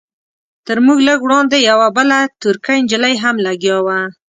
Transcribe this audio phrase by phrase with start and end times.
[0.67, 3.99] تر موږ لږ وړاندې یوه بله ترکۍ نجلۍ هم لګیا وه.